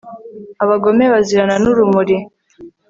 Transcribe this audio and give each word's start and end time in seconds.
abagome 0.63 1.05
bazirana 1.13 1.55
n'urumuri 1.63 2.17